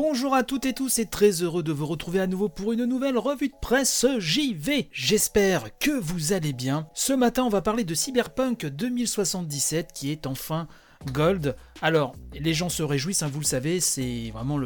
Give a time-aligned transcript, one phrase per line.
[0.00, 2.84] Bonjour à toutes et tous et très heureux de vous retrouver à nouveau pour une
[2.84, 4.88] nouvelle revue de presse JV.
[4.92, 6.86] J'espère que vous allez bien.
[6.94, 10.68] Ce matin, on va parler de Cyberpunk 2077 qui est enfin
[11.12, 11.56] Gold.
[11.80, 14.58] Alors, les gens se réjouissent, hein, vous le savez, c'est vraiment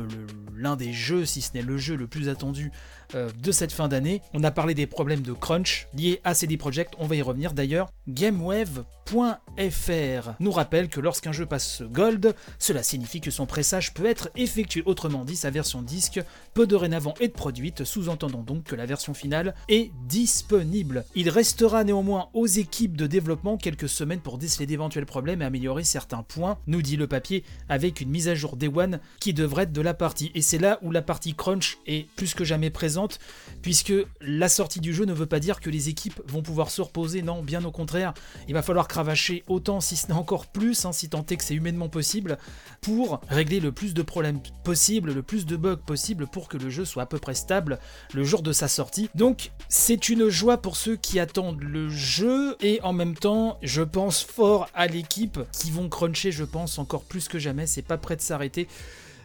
[0.56, 2.72] l'un des jeux, si ce n'est le jeu le plus attendu
[3.14, 4.22] euh, de cette fin d'année.
[4.32, 7.52] On a parlé des problèmes de crunch liés à CD Projekt, on va y revenir
[7.52, 7.90] d'ailleurs.
[8.08, 14.30] GameWave.fr nous rappelle que lorsqu'un jeu passe Gold, cela signifie que son pressage peut être
[14.34, 16.20] effectué, autrement dit sa version disque
[16.54, 21.04] peut dorénavant être produite, sous-entendant donc que la version finale est disponible.
[21.14, 25.84] Il restera néanmoins aux équipes de développement quelques semaines pour déceler d'éventuels problèmes et améliorer
[25.84, 29.64] certains points, nous dit le papier, avec une mise à jour Day One qui devrait
[29.64, 30.30] être de la partie.
[30.34, 33.18] Et c'est là où la partie crunch est plus que jamais présente
[33.62, 36.82] puisque la sortie du jeu ne veut pas dire que les équipes vont pouvoir se
[36.82, 38.14] reposer, non, bien au contraire,
[38.48, 41.44] il va falloir cravacher autant, si ce n'est encore plus, hein, si tant est que
[41.44, 42.38] c'est humainement possible,
[42.80, 46.70] pour régler le plus de problèmes possible, le plus de bugs possible, pour que le
[46.70, 47.78] jeu soit à peu près stable
[48.12, 49.08] le jour de sa sortie.
[49.14, 53.82] Donc c'est une joie pour ceux qui attendent le jeu, et en même temps, je
[53.82, 57.96] pense fort à l'équipe qui vont cruncher, je pense, encore plus que jamais, c'est pas
[57.96, 58.68] prêt de s'arrêter.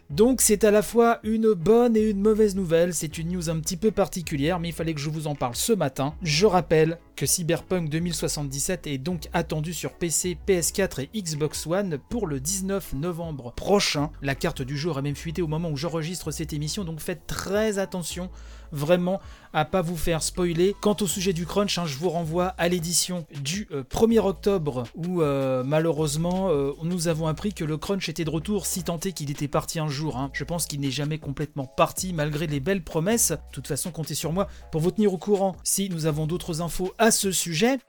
[0.09, 3.59] Donc c'est à la fois une bonne et une mauvaise nouvelle, c'est une news un
[3.59, 6.15] petit peu particulière, mais il fallait que je vous en parle ce matin.
[6.21, 12.25] Je rappelle que Cyberpunk 2077 est donc attendu sur PC, PS4 et Xbox One pour
[12.25, 14.09] le 19 novembre prochain.
[14.21, 17.27] La carte du jour a même fuité au moment où j'enregistre cette émission, donc faites
[17.27, 18.29] très attention
[18.71, 19.19] vraiment
[19.53, 20.75] à pas vous faire spoiler.
[20.81, 24.83] Quant au sujet du crunch, hein, je vous renvoie à l'édition du 1er euh, octobre
[24.95, 28.99] où euh, malheureusement euh, nous avons appris que le crunch était de retour si tant
[28.99, 30.17] est qu'il était parti un jour.
[30.17, 30.29] Hein.
[30.33, 33.31] Je pense qu'il n'est jamais complètement parti malgré les belles promesses.
[33.31, 36.61] De toute façon, comptez sur moi pour vous tenir au courant si nous avons d'autres
[36.61, 37.79] infos à ce sujet.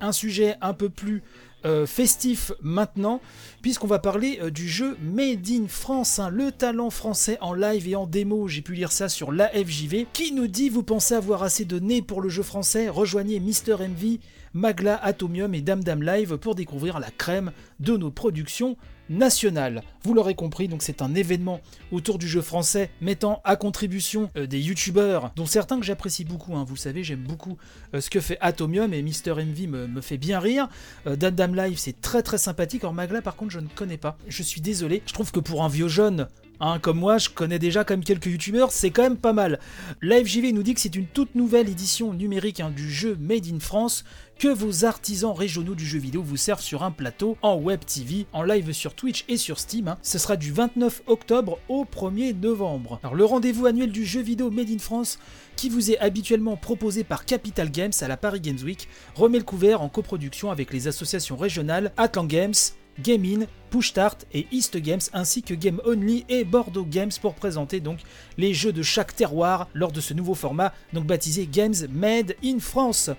[0.00, 1.22] Un sujet un peu plus
[1.64, 3.20] euh, festif maintenant,
[3.62, 7.88] puisqu'on va parler euh, du jeu Made in France, hein, le talent français en live
[7.88, 8.46] et en démo.
[8.46, 12.00] J'ai pu lire ça sur l'AFJV, qui nous dit Vous pensez avoir assez de nez
[12.00, 12.88] pour le jeu français?
[12.88, 14.18] Rejoignez Mister MV,
[14.54, 18.76] Magla, Atomium et Dam Dam Live pour découvrir la crème de nos productions
[19.10, 19.82] nationales.
[20.02, 21.60] Vous l'aurez compris, donc c'est un événement
[21.92, 26.56] autour du jeu français mettant à contribution euh, des youtubeurs, dont certains que j'apprécie beaucoup.
[26.56, 26.64] Hein.
[26.66, 27.56] vous savez, j'aime beaucoup
[27.94, 30.68] euh, ce que fait Atomium et Mister Envy me, fait bien rire.
[31.06, 32.84] Euh, Dam Dam Live, c'est très très sympathique.
[32.84, 34.16] Or Magla, par contre, je ne connais pas.
[34.28, 35.02] Je suis désolé.
[35.06, 36.28] Je trouve que pour un vieux jeune
[36.60, 39.60] Hein, comme moi, je connais déjà comme quelques youtubeurs, c'est quand même pas mal.
[40.02, 43.60] LiveJV nous dit que c'est une toute nouvelle édition numérique hein, du jeu Made in
[43.60, 44.04] France
[44.38, 48.26] que vos artisans régionaux du jeu vidéo vous servent sur un plateau en web TV,
[48.32, 49.88] en live sur Twitch et sur Steam.
[49.88, 49.98] Hein.
[50.02, 53.00] Ce sera du 29 octobre au 1er novembre.
[53.02, 55.18] Alors le rendez-vous annuel du jeu vidéo Made in France
[55.56, 59.44] qui vous est habituellement proposé par Capital Games à la Paris Games Week remet le
[59.44, 62.54] couvert en coproduction avec les associations régionales Atlan Games,
[63.02, 67.34] Game In, Push Start et East Games ainsi que Game Only et Bordeaux Games pour
[67.34, 68.00] présenter donc
[68.36, 72.58] les jeux de chaque terroir lors de ce nouveau format donc baptisé Games Made in
[72.58, 73.10] France.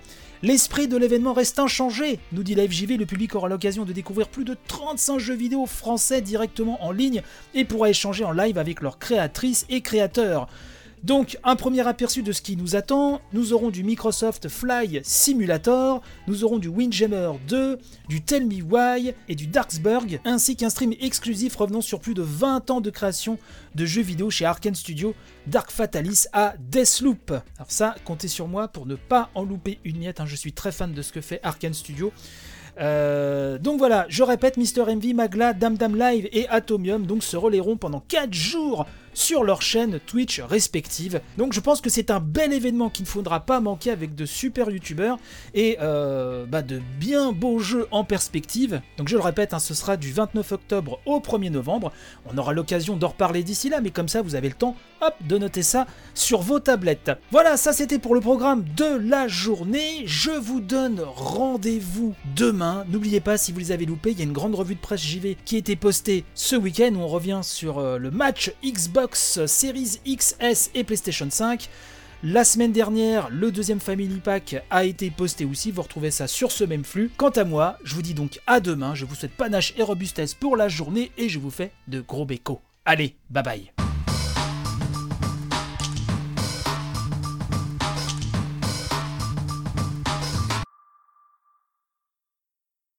[0.42, 4.28] L'esprit de l'événement reste inchangé, nous dit la FJV, le public aura l'occasion de découvrir
[4.28, 7.22] plus de 35 jeux vidéo français directement en ligne
[7.54, 10.48] et pourra échanger en live avec leurs créatrices et créateurs.
[11.02, 16.02] Donc un premier aperçu de ce qui nous attend, nous aurons du Microsoft Fly Simulator,
[16.26, 17.78] nous aurons du Windjammer 2,
[18.08, 22.20] du Tell Me Why et du Darksburg, ainsi qu'un stream exclusif revenant sur plus de
[22.20, 23.38] 20 ans de création
[23.74, 25.14] de jeux vidéo chez Arkane Studio,
[25.46, 27.30] Dark Fatalis à Deathloop.
[27.30, 30.26] Alors ça, comptez sur moi pour ne pas en louper une miette, hein.
[30.26, 32.12] je suis très fan de ce que fait Arkane Studio.
[32.78, 34.84] Euh, donc voilà, je répète, Mr.
[34.86, 39.62] MV, Magla, Dam Dam Live et Atomium donc se relayeront pendant 4 jours sur leur
[39.62, 41.20] chaîne Twitch respectives.
[41.36, 44.24] Donc je pense que c'est un bel événement qu'il ne faudra pas manquer avec de
[44.24, 45.18] super youtubeurs
[45.54, 48.80] et euh, bah, de bien beaux jeux en perspective.
[48.98, 51.92] Donc je le répète, hein, ce sera du 29 octobre au 1er novembre.
[52.32, 54.76] On aura l'occasion d'en reparler d'ici là, mais comme ça vous avez le temps
[55.26, 57.10] de noter ça sur vos tablettes.
[57.30, 60.02] Voilà, ça c'était pour le programme de la journée.
[60.06, 62.59] Je vous donne rendez-vous demain.
[62.88, 65.02] N'oubliez pas, si vous les avez loupés, il y a une grande revue de presse
[65.02, 69.44] JV qui a été postée ce week-end où on revient sur euh, le match Xbox
[69.46, 71.68] Series XS et PlayStation 5.
[72.22, 76.52] La semaine dernière, le deuxième Family Pack a été posté aussi, vous retrouvez ça sur
[76.52, 77.10] ce même flux.
[77.16, 80.34] Quant à moi, je vous dis donc à demain, je vous souhaite panache et robustesse
[80.34, 82.60] pour la journée et je vous fais de gros bécos.
[82.84, 83.79] Allez, bye bye